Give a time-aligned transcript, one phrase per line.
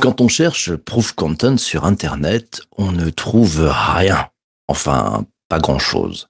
[0.00, 4.26] Quand on cherche proof content sur Internet, on ne trouve rien.
[4.68, 6.28] Enfin, pas grand-chose.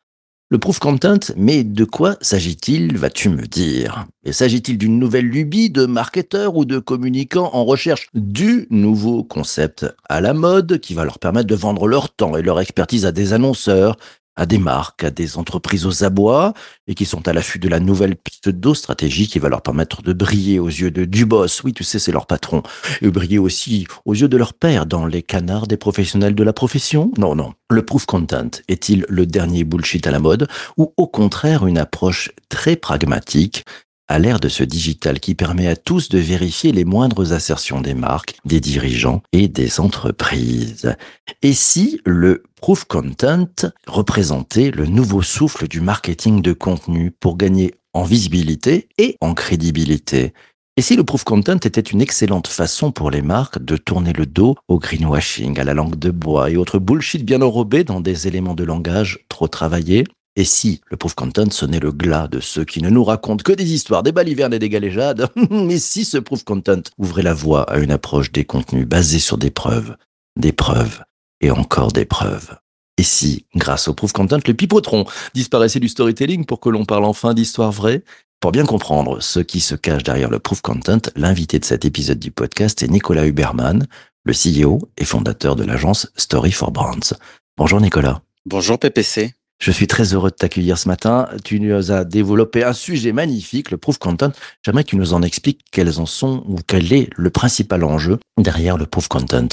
[0.49, 4.07] Le proof content, mais de quoi s'agit-il, vas-tu me dire?
[4.25, 9.87] Et s'agit-il d'une nouvelle lubie de marketeurs ou de communicants en recherche du nouveau concept
[10.09, 13.11] à la mode qui va leur permettre de vendre leur temps et leur expertise à
[13.11, 13.97] des annonceurs,
[14.37, 16.55] à des marques, à des entreprises aux abois
[16.87, 20.59] et qui sont à l'affût de la nouvelle pseudo-stratégie qui va leur permettre de briller
[20.59, 21.63] aux yeux de du boss.
[21.63, 22.63] Oui, tu sais, c'est leur patron.
[23.03, 26.53] Et briller aussi aux yeux de leur père dans les canards des professionnels de la
[26.53, 27.13] profession.
[27.19, 27.55] Non, non.
[27.71, 32.31] Le proof content est-il le dernier bullshit à la mode ou au contraire une approche
[32.49, 33.65] très pragmatique
[34.09, 37.95] à l'ère de ce digital qui permet à tous de vérifier les moindres assertions des
[37.95, 40.95] marques, des dirigeants et des entreprises.
[41.43, 43.49] Et si le proof content
[43.87, 50.33] représentait le nouveau souffle du marketing de contenu pour gagner en visibilité et en crédibilité?
[50.77, 54.27] Et si le proof content était une excellente façon pour les marques de tourner le
[54.27, 58.27] dos au greenwashing, à la langue de bois et autres bullshit bien enrobés dans des
[58.27, 60.05] éléments de langage trop travaillés?
[60.37, 63.53] Et si le proof content sonnait le glas de ceux qui ne nous racontent que
[63.53, 67.63] des histoires, des balivernes et des galéjades, mais si ce proof content ouvrait la voie
[67.71, 69.97] à une approche des contenus basés sur des preuves,
[70.37, 71.03] des preuves
[71.41, 72.57] et encore des preuves.
[72.97, 75.05] Et si, grâce au proof content, le pipotron
[75.35, 78.05] disparaissait du storytelling pour que l'on parle enfin d'histoires vraies?
[78.41, 82.19] Pour bien comprendre ce qui se cache derrière le proof content, l'invité de cet épisode
[82.19, 83.87] du podcast est Nicolas Huberman,
[84.25, 87.15] le CEO et fondateur de l'agence Story for Brands.
[87.57, 88.21] Bonjour Nicolas.
[88.47, 89.35] Bonjour PPC.
[89.59, 91.29] Je suis très heureux de t'accueillir ce matin.
[91.45, 94.33] Tu nous as développé un sujet magnifique, le proof content.
[94.63, 98.19] J'aimerais que tu nous en expliques quels en sont ou quel est le principal enjeu
[98.39, 99.49] derrière le proof content.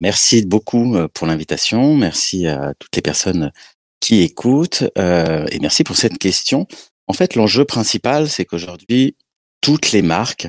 [0.00, 1.94] Merci beaucoup euh, pour l'invitation.
[1.96, 3.52] Merci à toutes les personnes
[4.00, 6.66] qui écoutent euh, et merci pour cette question.
[7.06, 9.16] En fait, l'enjeu principal, c'est qu'aujourd'hui,
[9.60, 10.48] toutes les marques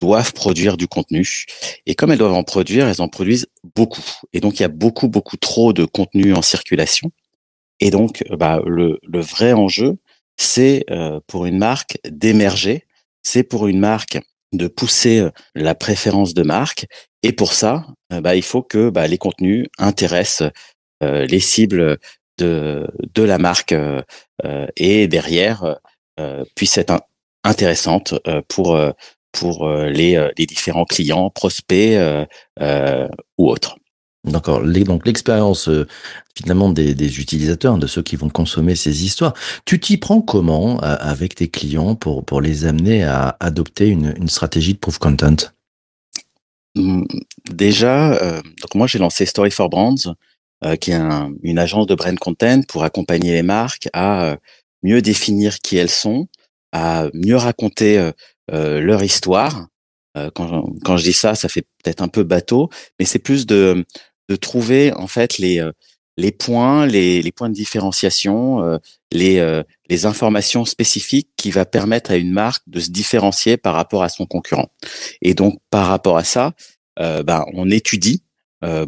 [0.00, 1.44] doivent produire du contenu.
[1.86, 4.04] Et comme elles doivent en produire, elles en produisent beaucoup.
[4.32, 7.10] Et donc, il y a beaucoup, beaucoup trop de contenu en circulation.
[7.80, 9.96] Et donc, bah, le, le vrai enjeu,
[10.36, 12.84] c'est euh, pour une marque d'émerger,
[13.22, 14.18] c'est pour une marque
[14.52, 16.86] de pousser euh, la préférence de marque.
[17.22, 20.50] Et pour ça, euh, bah, il faut que bah, les contenus intéressent
[21.02, 21.98] euh, les cibles
[22.38, 24.02] de, de la marque euh,
[24.76, 25.76] et derrière
[26.18, 27.00] euh, puissent être
[27.44, 28.14] intéressantes
[28.48, 28.78] pour
[29.32, 31.96] pour les, les différents clients, prospects
[33.38, 33.77] ou autres.
[34.30, 34.62] D'accord.
[34.62, 35.86] Donc l'expérience euh,
[36.36, 39.34] finalement des, utilisateurs, de ceux qui vont consommer ces histoires.
[39.64, 44.28] Tu t'y prends comment euh, avec tes clients pour pour les amener à adopter une,
[44.28, 45.36] stratégie de proof content?
[46.74, 47.04] Mmh,
[47.50, 50.14] Déjà, euh, donc moi j'ai lancé Story for Brands,
[50.80, 54.36] qui est un, une agence de brand content pour accompagner les marques à
[54.82, 56.26] mieux définir qui elles sont,
[56.72, 58.10] à mieux raconter
[58.48, 59.68] leur histoire.
[60.34, 63.86] Quand, quand je dis ça, ça fait peut-être un peu bateau, mais c'est plus de
[64.28, 65.72] de trouver en fait les euh,
[66.18, 68.78] les points, les, les points de différenciation, euh,
[69.12, 73.74] les, euh, les informations spécifiques qui va permettre à une marque de se différencier par
[73.74, 74.68] rapport à son concurrent.
[75.22, 76.54] Et donc par rapport à ça,
[76.98, 78.22] euh, ben, on étudie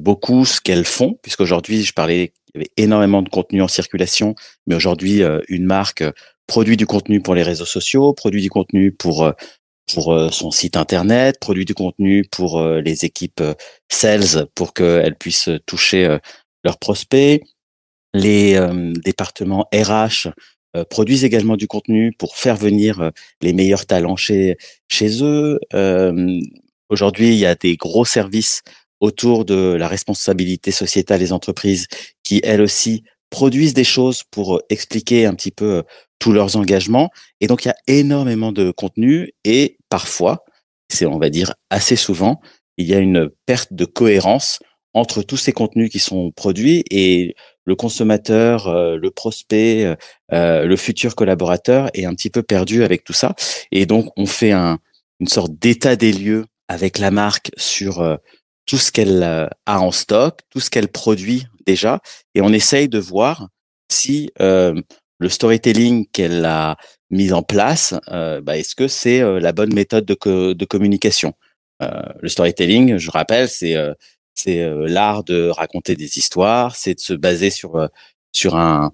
[0.01, 4.35] beaucoup ce qu'elles font, puisqu'aujourd'hui, je parlais, il y avait énormément de contenu en circulation,
[4.67, 6.03] mais aujourd'hui, une marque
[6.49, 9.33] produit du contenu pour les réseaux sociaux, produit du contenu pour
[9.95, 13.55] pour euh, son site internet, produit du contenu pour euh, les équipes euh,
[13.89, 16.19] sales pour qu'elles puissent toucher
[16.65, 17.43] leurs prospects.
[18.15, 18.59] Les
[19.05, 20.31] départements RH
[20.89, 24.57] produisent également du contenu pour faire venir les meilleurs talents chez
[24.89, 25.59] chez eux.
[26.89, 28.63] Aujourd'hui, il y a des gros services
[29.01, 31.87] autour de la responsabilité sociétale des entreprises
[32.23, 35.83] qui, elles aussi, produisent des choses pour expliquer un petit peu
[36.21, 37.11] tous leurs engagements.
[37.41, 40.45] Et donc, il y a énormément de contenu et parfois,
[40.89, 42.41] c'est on va dire assez souvent,
[42.79, 44.59] il y a une perte de cohérence
[44.95, 47.35] entre tous ces contenus qui sont produits et
[47.65, 49.95] le consommateur, euh, le prospect, euh,
[50.33, 53.35] euh, le futur collaborateur est un petit peu perdu avec tout ça.
[53.71, 54.79] Et donc, on fait un,
[55.21, 58.19] une sorte d'état des lieux avec la marque sur
[58.65, 59.51] tout ce qu'elle a
[59.81, 62.01] en stock, tout ce qu'elle produit déjà,
[62.37, 63.49] et on essaye de voir
[63.91, 64.31] si
[65.21, 66.77] le storytelling qu'elle a
[67.11, 71.35] mis en place, euh, bah, est-ce que c'est euh, la bonne méthode de, communication?
[71.83, 73.95] Euh, Le storytelling, je rappelle, c'est euh,
[74.89, 77.89] l'art de raconter des histoires, c'est de se baser sur
[78.33, 78.91] sur un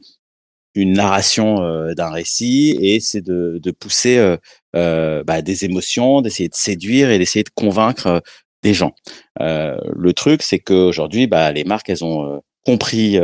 [0.75, 1.57] une narration
[1.95, 4.37] d'un récit et c'est de, de pousser
[4.75, 8.23] bah, des émotions, d'essayer de séduire et d'essayer de convaincre
[8.63, 8.95] des gens.
[9.41, 13.19] le truc, c'est qu'aujourd'hui, bah, les marques, elles ont compris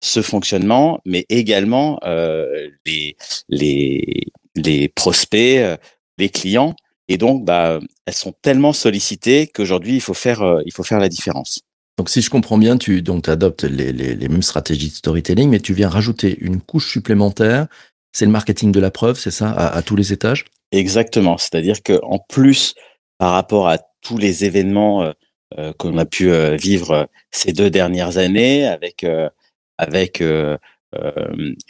[0.00, 3.16] ce fonctionnement, mais également euh, les,
[3.48, 5.76] les, les prospects, euh,
[6.18, 6.74] les clients.
[7.08, 10.98] Et donc, bah, elles sont tellement sollicitées qu'aujourd'hui, il faut faire, euh, il faut faire
[11.00, 11.60] la différence.
[11.98, 15.48] Donc, si je comprends bien, tu donc adoptes les, les, les mêmes stratégies de storytelling,
[15.48, 17.68] mais tu viens rajouter une couche supplémentaire.
[18.12, 20.44] C'est le marketing de la preuve, c'est ça, à, à tous les étages?
[20.72, 21.38] Exactement.
[21.38, 22.74] C'est-à-dire que en plus,
[23.18, 25.12] par rapport à tous les événements euh,
[25.58, 29.06] euh, qu'on a pu euh, vivre ces deux dernières années, avec
[29.78, 30.66] avec une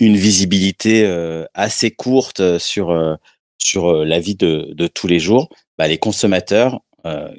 [0.01, 1.07] visibilité
[1.55, 3.19] assez courte sur
[3.59, 5.49] sur la vie de, de tous les jours,
[5.79, 6.81] bah, les consommateurs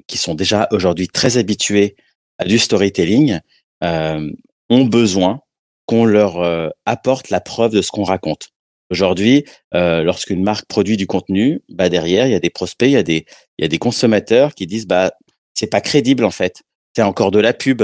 [0.08, 1.96] qui sont déjà aujourd'hui très habitués
[2.38, 3.40] à du storytelling
[3.82, 5.42] ont besoin
[5.86, 8.52] qu'on leur apporte la preuve de ce qu'on raconte.
[8.90, 9.44] Aujourd'hui,
[9.74, 12.98] euh, lorsqu'une marque produit du contenu, bah derrière, il y a des prospects, il y
[12.98, 13.26] a des,
[13.58, 15.12] il y a des consommateurs qui disent bah
[15.54, 16.62] c'est pas crédible en fait,
[16.96, 17.84] c'est encore de la pub,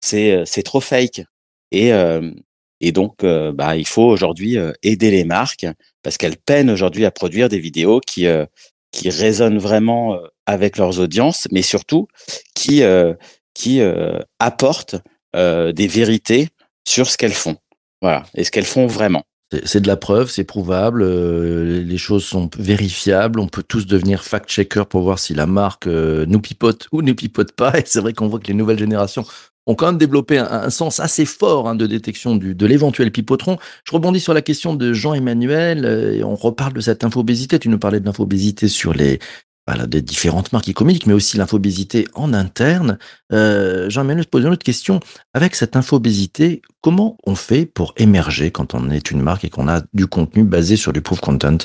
[0.00, 1.22] c'est euh, c'est trop fake.
[1.72, 5.66] Et donc bah il faut aujourd'hui aider les marques
[6.02, 8.26] parce qu'elles peinent aujourd'hui à produire des vidéos qui
[8.92, 12.06] qui résonnent vraiment avec leurs audiences, mais surtout
[12.54, 12.82] qui
[13.54, 13.80] qui
[14.38, 14.96] apportent
[15.34, 16.48] des vérités
[16.86, 17.56] sur ce qu'elles font.
[18.02, 19.22] Voilà, et ce qu'elles font vraiment.
[19.64, 24.84] C'est de la preuve, c'est prouvable, les choses sont vérifiables, on peut tous devenir fact-checker
[24.88, 27.78] pour voir si la marque nous pipote ou ne pipote pas.
[27.78, 29.24] Et c'est vrai qu'on voit que les nouvelles générations
[29.66, 33.58] ont quand même développé un, sens assez fort hein, de détection du, de l'éventuel pipotron.
[33.84, 37.58] Je rebondis sur la question de Jean-Emmanuel, euh, et on reparle de cette infobésité.
[37.58, 39.20] Tu nous parlais de l'infobésité sur les,
[39.66, 42.98] voilà, des différentes marques communiquent, mais aussi l'infobésité en interne.
[43.32, 45.00] Euh, Jean-Emmanuel, se pose une autre question.
[45.34, 49.68] Avec cette infobésité, comment on fait pour émerger quand on est une marque et qu'on
[49.68, 51.58] a du contenu basé sur du proof content?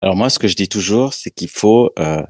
[0.00, 2.22] Alors moi, ce que je dis toujours, c'est qu'il faut euh,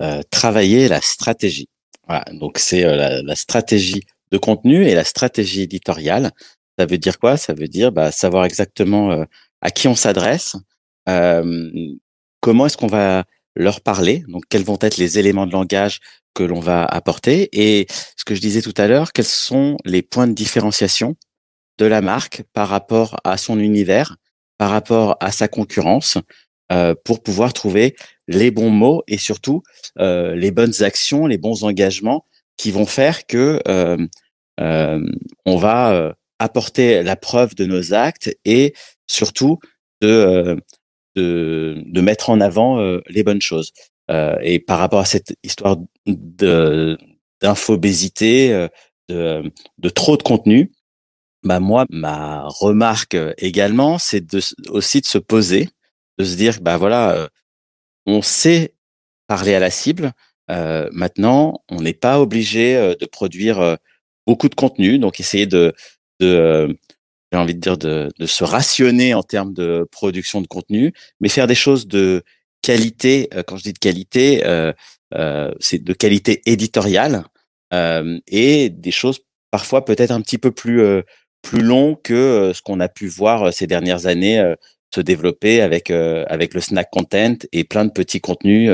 [0.00, 1.68] euh, travailler la stratégie.
[2.06, 4.02] Voilà, donc c'est euh, la, la, stratégie
[4.32, 6.32] de contenu et la stratégie éditoriale.
[6.78, 7.36] Ça veut dire quoi?
[7.36, 9.24] Ça veut dire bah, savoir exactement euh,
[9.60, 10.56] à qui on s'adresse,
[11.08, 11.70] euh,
[12.40, 14.24] comment est-ce qu'on va leur parler.
[14.28, 16.00] Donc, quels vont être les éléments de langage
[16.34, 20.02] que l'on va apporter et ce que je disais tout à l'heure, quels sont les
[20.02, 21.16] points de différenciation
[21.78, 24.16] de la marque par rapport à son univers,
[24.58, 26.18] par rapport à sa concurrence,
[26.72, 27.96] euh, pour pouvoir trouver
[28.32, 29.62] les bons mots et surtout
[29.98, 32.26] euh, les bonnes actions, les bons engagements
[32.56, 33.98] qui vont faire que euh,
[34.60, 35.00] euh
[35.46, 38.74] on va apporter la preuve de nos actes et
[39.06, 39.58] surtout
[40.00, 40.56] de
[41.16, 43.72] de, mettre en avant les bonnes choses.
[44.42, 45.76] Et par rapport à cette histoire
[46.06, 48.68] d'infobésité,
[49.08, 50.72] de, de trop de contenu,
[51.44, 54.40] bah moi ma remarque également, c'est de
[54.70, 55.68] aussi de se poser,
[56.18, 57.28] de se dire bah voilà,
[58.06, 58.74] on sait
[59.26, 60.12] parler à la cible.
[60.50, 63.78] Euh, maintenant, on n'est pas obligé de produire
[64.26, 65.72] beaucoup de contenu, donc essayer de,
[66.20, 66.76] de
[67.32, 71.28] j'ai envie de dire, de, de, se rationner en termes de production de contenu, mais
[71.28, 72.22] faire des choses de
[72.60, 73.28] qualité.
[73.34, 74.72] Euh, quand je dis de qualité, euh,
[75.14, 77.24] euh, c'est de qualité éditoriale
[77.72, 79.20] euh, et des choses
[79.50, 81.02] parfois peut-être un petit peu plus euh,
[81.42, 84.54] plus long que ce qu'on a pu voir ces dernières années
[84.94, 88.70] se développer avec avec le snack content et plein de petits contenus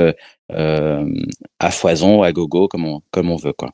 [0.49, 3.71] à foison, à gogo, comme on comme on veut quoi.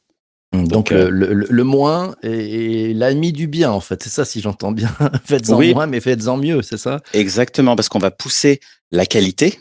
[0.64, 4.02] Donc, Donc euh, le, le, le, moins est, l'ami du bien, en fait.
[4.04, 4.90] C'est ça, si j'entends bien.
[5.26, 5.74] faites-en oui.
[5.74, 7.02] moins, mais faites-en mieux, c'est ça?
[7.14, 8.60] Exactement, parce qu'on va pousser
[8.92, 9.60] la qualité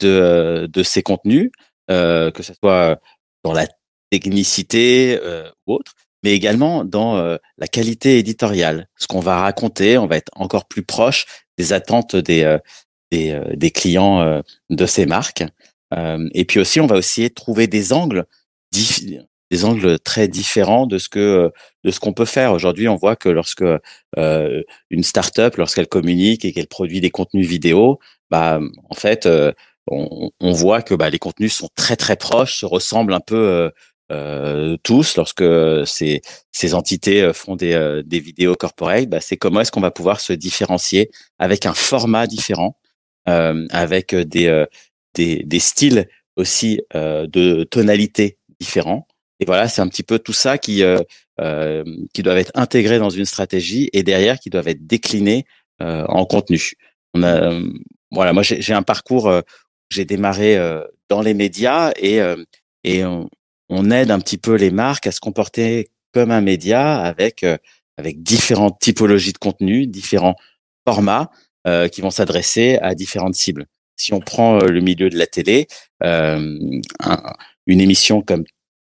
[0.00, 1.50] de, de ces contenus,
[1.90, 3.00] euh, que ce soit
[3.44, 3.66] dans la
[4.10, 8.88] technicité euh, ou autre, mais également dans euh, la qualité éditoriale.
[8.96, 11.26] Ce qu'on va raconter, on va être encore plus proche
[11.58, 12.58] des attentes des, euh,
[13.10, 15.44] des, euh, des, clients de ces marques.
[16.34, 18.26] et puis aussi, on va aussi trouver des angles
[19.50, 21.50] des angles très différents de ce que
[21.84, 22.88] de ce qu'on peut faire aujourd'hui.
[22.88, 23.64] On voit que lorsque
[24.18, 27.98] euh, une startup, lorsqu'elle communique et qu'elle produit des contenus vidéo,
[28.30, 29.52] bah en fait, euh,
[29.88, 33.36] on, on, voit que bah, les contenus sont très très proches, se ressemblent un peu
[33.36, 33.70] euh,
[34.10, 35.16] euh tous.
[35.16, 35.44] Lorsque
[35.86, 40.20] ces ces entités font des des vidéos corporate, bah, c'est comment est-ce qu'on va pouvoir
[40.20, 42.76] se différencier avec un format différent,
[43.26, 44.64] avec des
[45.14, 49.06] des des styles aussi de tonalité différents
[49.40, 50.98] et voilà, c'est un petit peu tout ça qui euh,
[51.40, 55.46] euh, qui doivent être intégrés dans une stratégie et derrière qui doivent être déclinés
[55.82, 56.74] euh, en contenu.
[57.14, 57.58] On a,
[58.12, 59.40] voilà, moi j'ai un parcours, euh,
[59.88, 62.20] j'ai démarré euh, dans les médias et
[62.84, 63.28] et on,
[63.70, 67.44] on, aide un petit peu les marques à se comporter comme un média avec
[67.96, 70.36] avec différentes typologies de contenu, différents
[70.86, 71.30] formats
[71.92, 73.66] qui vont s'adresser à différentes cibles.
[73.96, 75.68] Si on prend le milieu de la télé,
[76.00, 76.56] un,
[77.66, 78.44] une émission comme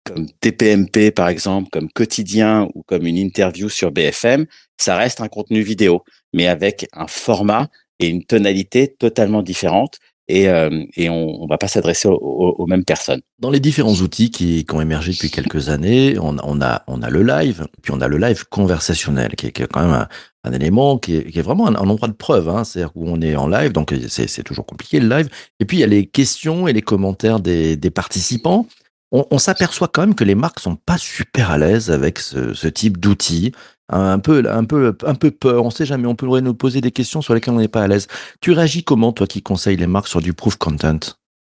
[0.04, 5.28] comme TPMP par exemple, comme quotidien ou comme une interview sur BFM, ça reste un
[5.28, 6.02] contenu vidéo,
[6.32, 7.68] mais avec un format
[8.00, 9.98] et une tonalité totalement différente.
[10.28, 13.20] Et, euh, et on, on va pas s'adresser aux, mêmes personnes.
[13.38, 17.92] Dans les différents outils qui, ont émergé depuis quelques années, on, a le live, puis
[17.92, 20.06] on a le live conversationnel, qui est, quand même
[20.44, 23.34] un, élément qui est, vraiment un, un endroit de preuve, hein, c'est-à-dire où on est
[23.36, 25.28] en live, donc c'est toujours compliqué le live.
[25.60, 28.66] Et puis il y a les questions et les commentaires des, participants
[29.12, 32.54] on, on s'aperçoit quand même que les marques sont pas super à l'aise avec ce,
[32.54, 33.52] ce type d'outils.
[33.92, 35.64] Un peu, un peu, un peu peur.
[35.64, 36.06] On sait jamais.
[36.06, 38.08] On pourrait nous poser des questions sur lesquelles on n'est pas à l'aise.
[38.40, 40.98] Tu réagis comment, toi, qui conseilles les marques sur du proof content?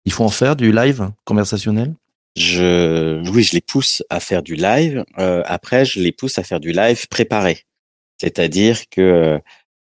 [0.03, 1.95] Il faut en faire du live conversationnel?
[2.35, 5.05] Je, oui, je les pousse à faire du live.
[5.17, 7.61] Euh, après, je les pousse à faire du live préparé.
[8.19, 9.39] C'est-à-dire que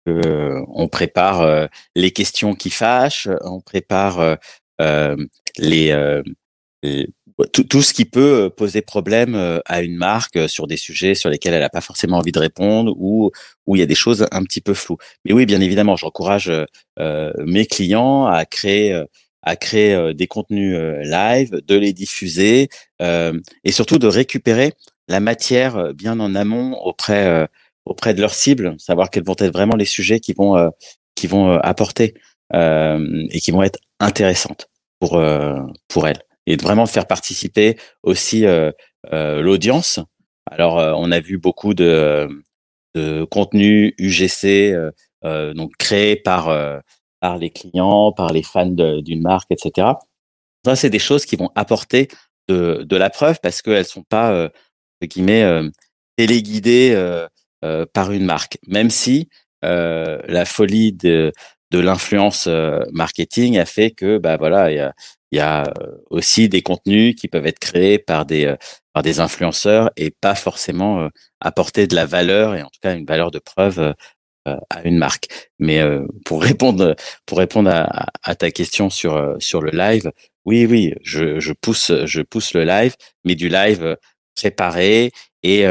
[0.08, 4.38] euh, on prépare euh, les questions qui fâchent, on prépare
[4.80, 5.16] euh,
[5.58, 6.22] les
[7.52, 10.78] tout, tout, ce qui peut euh, poser problème euh, à une marque euh, sur des
[10.78, 13.32] sujets sur lesquels elle n'a pas forcément envie de répondre ou
[13.66, 14.98] où il y a des choses un petit peu floues.
[15.26, 16.52] Mais oui, bien évidemment, j'encourage
[17.00, 19.04] euh, mes clients à créer
[19.48, 24.74] à créer des contenus live, de les diffuser et surtout de récupérer
[25.08, 27.48] la matière bien en amont auprès
[27.86, 30.72] auprès de leurs cibles, savoir quels vont être vraiment les sujets qui vont
[31.14, 32.16] qui vont apporter
[32.54, 34.68] et qui vont être intéressantes
[35.00, 35.22] pour
[35.88, 38.72] pour elles et de vraiment faire participer aussi euh,
[39.14, 40.00] euh, l'audience.
[40.50, 42.28] Alors, euh, on a vu beaucoup de,
[42.96, 44.76] de contenu UGC
[45.56, 46.56] donc créé par
[47.20, 49.88] par les clients, par les fans d'une marque, etc.
[50.64, 52.10] Ça, c'est des choses qui vont apporter
[52.48, 54.50] de, de la preuve parce qu'elles sont pas euh,
[55.04, 55.70] guillemets euh,
[56.18, 59.30] téléguidées euh, par une marque, même si
[59.64, 61.32] la folie de
[61.76, 62.48] de l'influence
[62.94, 64.94] marketing a fait que bah voilà il y a,
[65.36, 68.56] y a euh, aussi des contenus qui peuvent être créés par des euh,
[68.94, 71.10] par des influenceurs et pas forcément euh,
[71.42, 73.94] apporter de la valeur et en tout cas une valeur de preuve
[74.46, 75.28] à une marque.
[75.58, 75.82] Mais
[76.24, 80.12] pour répondre pour répondre à, à, ta question sur sur le live,
[80.46, 83.98] oui oui, je, je pousse je pousse le live, mais du live
[84.36, 85.66] préparé et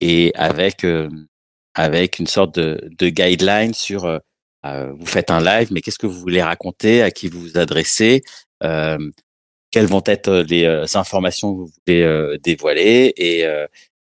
[0.00, 0.84] et avec
[1.74, 4.20] avec une sorte de, de guideline sur
[4.98, 8.22] vous faites un live, mais qu'est-ce que vous voulez raconter, à qui vous vous adressez,
[8.62, 8.98] euh,
[9.70, 13.12] quelles vont être les euh, informations que vous voulez euh, dévoiler?
[13.16, 13.44] Et,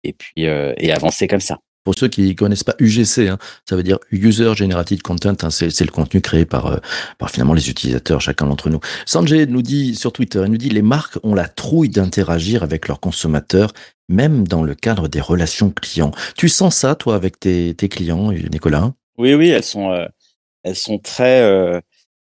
[0.03, 1.59] et puis et avancer comme ça.
[1.85, 5.81] Pour ceux qui connaissent pas UGC, hein, ça veut dire User Generated Content, hein, c'est
[5.81, 6.79] le contenu créé par,
[7.17, 8.79] par finalement les utilisateurs, chacun d'entre nous.
[9.05, 12.87] Sanjay nous dit sur Twitter, il nous dit les marques ont la trouille d'interagir avec
[12.87, 13.73] leurs consommateurs,
[14.07, 16.11] même dans le cadre des relations clients.
[16.37, 18.93] Tu sens ça, toi, avec tes, tes clients, Nicolas?
[19.17, 19.93] Oui, oui, elles sont,
[20.63, 21.81] elles sont très,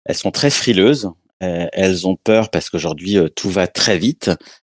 [0.05, 1.11] elles sont très frileuses.
[1.43, 4.31] Euh, elles ont peur parce qu'aujourd'hui euh, tout va très vite.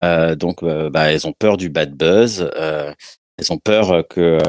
[0.03, 2.49] Euh, donc, bah, elles ont peur du bad buzz.
[2.57, 4.39] elles ont peur que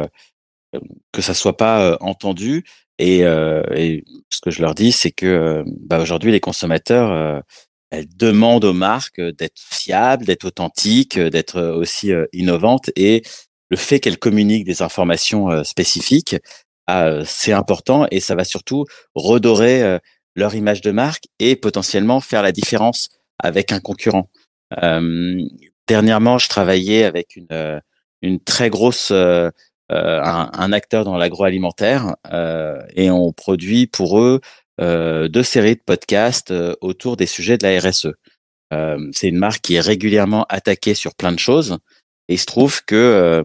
[1.12, 2.64] que ça soit pas entendu.
[2.98, 7.42] Et, et, ce que je leur dis, c'est que bah, aujourd'hui les consommateurs
[7.90, 12.90] elles demandent aux marques d'être fiables, d'être authentiques, d'être aussi innovantes.
[12.96, 13.22] Et
[13.68, 16.36] le fait qu'elles communiquent des informations spécifiques,
[16.86, 18.84] ah, c'est important et ça va surtout
[19.14, 19.98] redorer
[20.34, 23.08] leur image de marque et potentiellement faire la différence
[23.38, 24.28] avec un concurrent.
[25.88, 33.86] Dernièrement, je travaillais avec une, très grosse un, acteur dans l'agroalimentaire euh, et on produit
[33.86, 34.40] pour eux
[34.80, 38.08] deux séries de podcasts autour des sujets de la RSE.
[39.12, 41.78] c'est une marque qui est régulièrement attaquée sur plein de choses
[42.28, 43.44] et il se trouve que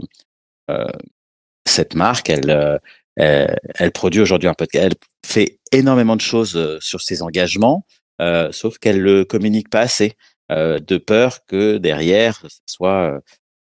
[1.65, 2.79] cette marque, elle,
[3.18, 4.86] elle produit aujourd'hui un podcast.
[4.86, 4.96] Elle
[5.26, 7.86] fait énormément de choses euh, sur ses engagements,
[8.22, 10.14] euh, sauf qu'elle le communique pas assez,
[10.52, 13.20] euh, de peur que derrière soit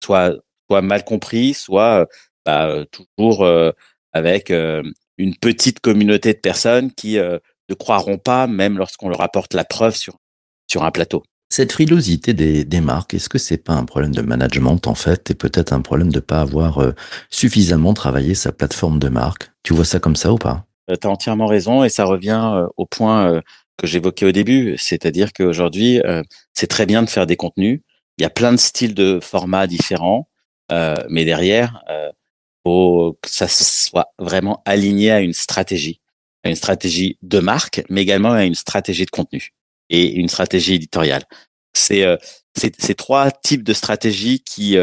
[0.03, 0.35] soit
[0.69, 2.07] soit mal compris, soit
[2.45, 3.45] bah, toujours
[4.13, 9.65] avec une petite communauté de personnes qui ne croiront pas, même lorsqu'on leur apporte la
[9.65, 10.17] preuve sur
[10.67, 11.23] sur un plateau.
[11.53, 15.29] Cette frilosité des, des marques, est-ce que c'est pas un problème de management en fait,
[15.31, 16.93] et peut-être un problème de pas avoir
[17.29, 19.51] suffisamment travaillé sa plateforme de marque?
[19.61, 20.65] Tu vois ça comme ça ou pas?
[20.89, 23.41] Euh, tu as entièrement raison et ça revient euh, au point euh,
[23.77, 25.99] que j'évoquais au début, c'est-à-dire qu'aujourd'hui,
[26.53, 27.81] c'est très bien de faire des contenus.
[28.17, 30.29] Il y a plein de styles de formats différents,
[31.09, 31.83] mais derrière,
[32.63, 35.99] faut que ça soit vraiment aligné à une stratégie,
[36.43, 39.51] à une stratégie de marque, mais également à une stratégie de contenu
[39.91, 41.23] et une stratégie éditoriale.
[41.73, 42.05] C'est
[42.55, 44.77] ces trois types de stratégies qui,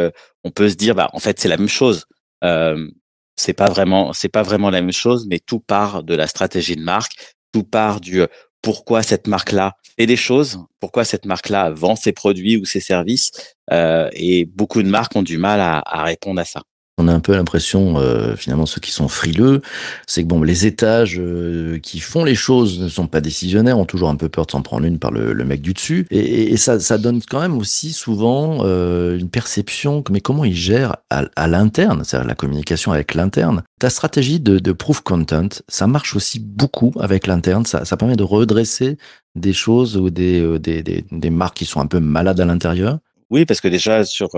[0.45, 2.05] on peut se dire, bah en fait, c'est la même chose.
[2.45, 2.89] Euh,
[3.37, 6.77] c'est pas vraiment c'est pas vraiment la même chose mais tout part de la stratégie
[6.77, 8.23] de marque tout part du
[8.63, 13.31] pourquoi cette marque-là fait des choses, pourquoi cette marque-là vend ses produits ou ses services.
[13.73, 16.63] Euh, et beaucoup de marques ont du mal à, à répondre à ça
[16.99, 19.63] on a un peu l'impression, euh, finalement, ceux qui sont frileux,
[20.07, 23.85] c'est que bon, les étages euh, qui font les choses ne sont pas décisionnaires, ont
[23.85, 26.53] toujours un peu peur de s'en prendre une par le, le mec du dessus, et,
[26.53, 30.97] et, ça, ça, donne quand même aussi souvent euh, une perception, mais comment ils gèrent
[31.11, 33.63] à, à l'interne, c'est-à-dire la communication avec l'interne.
[33.79, 38.17] Ta stratégie de, de, proof content, ça marche aussi beaucoup avec l'interne, ça, ça permet
[38.17, 38.99] de redresser
[39.37, 42.99] des choses ou des, des, des, des marques qui sont un peu malades à l'intérieur
[43.31, 44.31] oui, parce que déjà sur,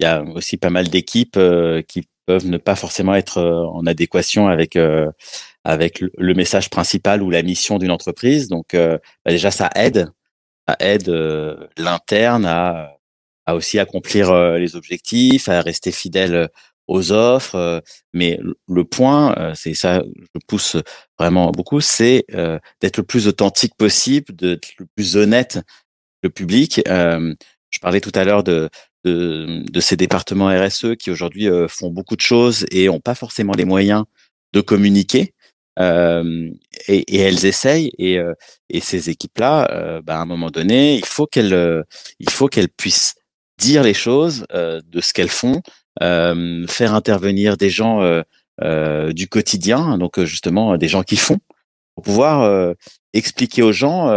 [0.00, 1.38] il y a aussi pas mal d'équipes
[1.88, 4.78] qui peuvent ne pas forcément être en adéquation avec
[5.64, 8.48] avec le message principal ou la mission d'une entreprise.
[8.48, 10.10] Donc bah, déjà ça aide,
[10.68, 11.08] ça aide
[11.78, 12.90] l'interne à
[13.46, 16.48] à aussi accomplir les objectifs, à rester fidèle
[16.86, 17.82] aux offres.
[18.12, 20.02] mais le point, c'est ça,
[20.34, 20.76] je pousse
[21.18, 22.24] vraiment beaucoup, c'est
[22.80, 25.60] d'être le plus authentique possible, d'être le plus honnête
[26.22, 26.80] le public.
[27.74, 28.70] Je parlais tout à l'heure de,
[29.80, 33.64] ces départements RSE qui aujourd'hui euh, font beaucoup de choses et ont pas forcément les
[33.64, 34.04] moyens
[34.52, 35.34] de communiquer.
[35.80, 36.50] Euh,
[36.86, 38.32] et, elles essayent et, euh,
[38.80, 41.84] ces équipes-là, bah, à un moment donné, il faut qu'elles,
[42.20, 43.16] il faut qu'elles puissent
[43.58, 45.60] dire les choses de ce qu'elles font,
[46.00, 48.22] faire intervenir des gens
[49.12, 51.38] du quotidien, donc justement des gens qui font,
[51.96, 52.74] pour pouvoir
[53.12, 54.08] expliquer aux gens,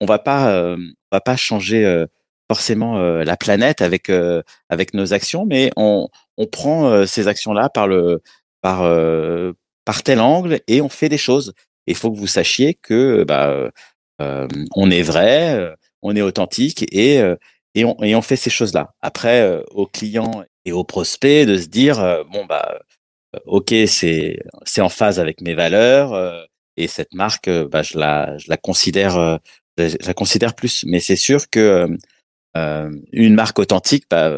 [0.00, 2.06] on va pas, on va pas changer
[2.50, 7.28] forcément euh, la planète avec euh, avec nos actions, mais on, on prend euh, ces
[7.28, 8.22] actions-là par le
[8.60, 8.80] par
[9.84, 11.54] par tel angle et on fait des choses.
[11.86, 13.70] Il faut que vous sachiez que bah,
[14.74, 17.20] on est vrai, on est authentique et
[17.76, 18.94] et on, et on fait ces choses-là.
[19.00, 21.96] Après, aux clients et aux prospects de se dire
[22.32, 22.80] bon bah
[23.46, 26.10] ok c'est c'est en phase avec mes valeurs
[26.76, 29.40] et cette marque bah je la je la considère
[29.88, 30.84] je la considère plus.
[30.86, 31.96] Mais c'est sûr que euh,
[32.54, 34.28] une marque authentique, bah,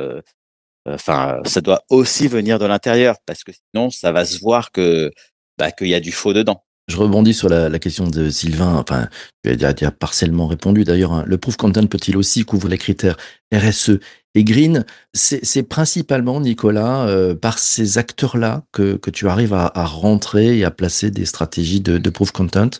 [0.88, 4.72] euh, enfin, ça doit aussi venir de l'intérieur parce que sinon, ça va se voir
[4.72, 5.12] que
[5.58, 6.64] bah, qu'il y a du faux dedans.
[6.88, 8.76] Je rebondis sur la, la, question de Sylvain.
[8.76, 9.08] Enfin,
[9.44, 11.12] tu as déjà partiellement répondu d'ailleurs.
[11.12, 11.24] Hein.
[11.26, 13.16] Le proof content peut-il aussi couvrir les critères
[13.54, 14.00] RSE
[14.34, 14.84] et green?
[15.14, 20.64] C'est principalement, Nicolas, euh, par ces acteurs-là que, que tu arrives à, à, rentrer et
[20.64, 22.70] à placer des stratégies de, de proof content?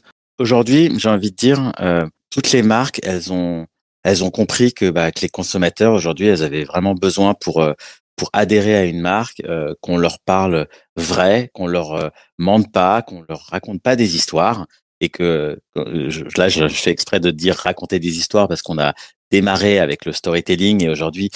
[0.41, 3.67] Aujourd'hui, j'ai envie de dire, euh, toutes les marques, elles ont
[4.05, 7.75] elles ont compris que, bah, que les consommateurs aujourd'hui, elles avaient vraiment besoin pour euh,
[8.15, 13.01] pour adhérer à une marque, euh, qu'on leur parle vrai, qu'on leur euh, mente pas,
[13.01, 14.67] qu'on leur raconte pas des histoires,
[15.01, 18.93] et que je, là, je, fais exprès de dire raconter des histoires parce qu'on a
[19.33, 21.31] démarré avec le storytelling et aujourd'hui,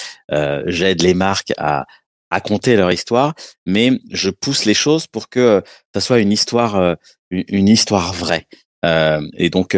[0.67, 1.85] j'aide les marques à
[2.31, 3.33] raconter leur histoire,
[3.65, 6.95] mais je pousse les choses pour que ça soit une histoire,
[7.29, 8.47] une, une histoire vraie.
[8.85, 9.75] et donc,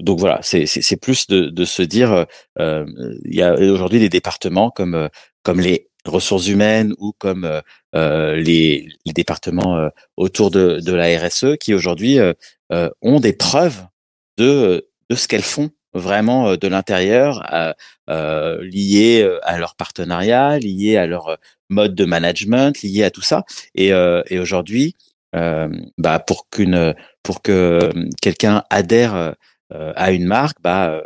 [0.00, 2.26] donc voilà, c'est plus de, de, se dire,
[2.60, 2.86] euh,
[3.24, 5.08] il y a aujourd'hui des départements comme euh,
[5.42, 7.44] comme les ressources humaines ou comme
[7.94, 12.32] euh, les, les, départements euh, autour de, de la RSE qui aujourd'hui euh,
[13.02, 13.82] ont des preuves
[14.38, 17.44] de de ce qu'elles font vraiment de l'intérieur,
[18.08, 21.36] euh, liées à leur partenariat, liées à leur
[21.68, 23.44] mode de management, liées à tout ça.
[23.74, 24.94] Et, et aujourd'hui,
[25.34, 27.90] bah pour qu'une pour que
[28.20, 29.32] quelqu'un adhère euh,
[29.96, 31.02] à une marque, bah, euh,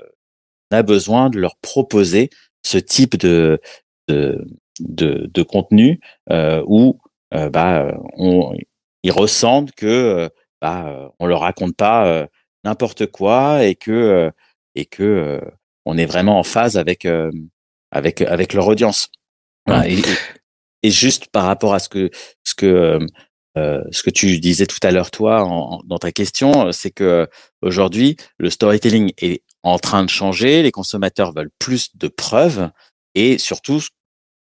[0.70, 2.30] on a besoin de leur proposer
[2.62, 3.60] ce type de
[4.08, 4.44] de,
[4.80, 6.00] de, de contenu
[6.30, 6.98] euh, où
[7.34, 8.54] euh, bah, on,
[9.02, 12.28] ils ressentent que bah, on leur raconte pas
[12.64, 14.30] n'importe quoi et que
[14.74, 15.40] et que
[15.84, 17.06] on est vraiment en phase avec
[17.90, 19.10] avec avec leur audience.
[19.84, 20.00] Et,
[20.84, 22.10] et, juste par rapport à ce que
[22.44, 23.00] ce que
[23.56, 27.26] euh, ce que tu disais tout à l'heure toi en, dans ta question, c'est que
[27.62, 30.62] aujourd'hui le storytelling est en train de changer.
[30.62, 32.70] Les consommateurs veulent plus de preuves
[33.14, 33.82] et surtout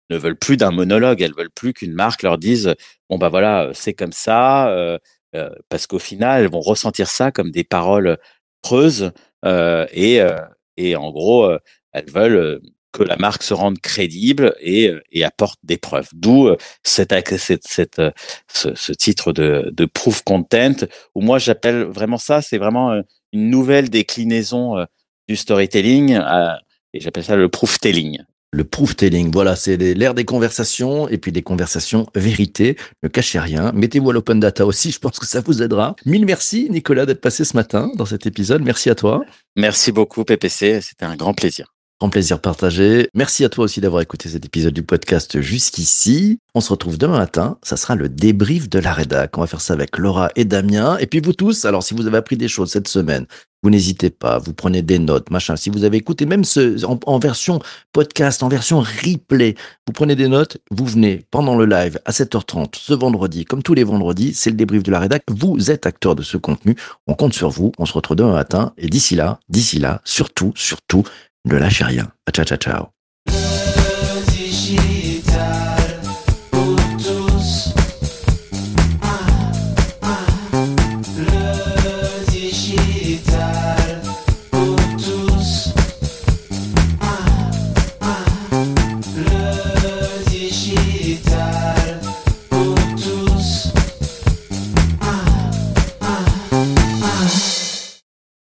[0.10, 1.22] ne veulent plus d'un monologue.
[1.22, 2.76] Elles veulent plus qu'une marque leur dise
[3.10, 4.98] bon bah voilà c'est comme ça euh,
[5.36, 8.18] euh, parce qu'au final elles vont ressentir ça comme des paroles
[8.62, 9.12] creuses
[9.44, 10.20] et
[10.78, 11.52] et en gros
[11.94, 16.10] elles veulent que la marque se rende crédible et, euh, et apporte des preuves.
[16.14, 18.12] D'où euh, cette, cette, cette, euh,
[18.48, 22.94] ce, ce, titre de, de proof content, où moi j'appelle vraiment ça, c'est vraiment
[23.34, 24.86] une nouvelle déclinaison
[25.28, 26.20] du storytelling,
[26.94, 28.20] et j'appelle ça le proof telling.
[28.54, 32.76] Le proof telling, voilà, c'est l'ère des conversations et puis des conversations vérité.
[33.02, 33.72] Ne cachez rien.
[33.72, 35.96] Mettez-vous à l'open data aussi, je pense que ça vous aidera.
[36.06, 38.62] Mille merci, Nicolas, d'être passé ce matin dans cet épisode.
[38.62, 39.24] Merci à toi.
[39.56, 40.82] Merci beaucoup, PPC.
[40.82, 41.74] C'était un grand plaisir.
[42.02, 43.10] Grand plaisir partagé.
[43.14, 46.40] Merci à toi aussi d'avoir écouté cet épisode du podcast jusqu'ici.
[46.56, 47.60] On se retrouve demain matin.
[47.62, 49.38] Ça sera le débrief de la rédac.
[49.38, 50.98] On va faire ça avec Laura et Damien.
[50.98, 53.28] Et puis vous tous, alors si vous avez appris des choses cette semaine,
[53.62, 55.56] vous n'hésitez pas, vous prenez des notes, machin.
[55.56, 57.60] Si vous avez écouté même ce, en, version
[57.94, 59.54] podcast, en version replay,
[59.86, 63.76] vous prenez des notes, vous venez pendant le live à 7h30 ce vendredi, comme tous
[63.76, 65.22] les vendredis, c'est le débrief de la rédac.
[65.30, 66.76] Vous êtes acteur de ce contenu.
[67.06, 67.72] On compte sur vous.
[67.78, 68.74] On se retrouve demain matin.
[68.80, 71.04] Et d'ici là, d'ici là, surtout, surtout,
[71.46, 72.12] ne lâchez rien.
[72.34, 73.01] Ciao, ciao, ciao.